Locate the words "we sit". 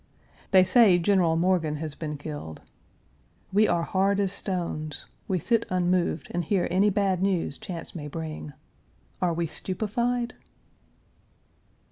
5.27-5.63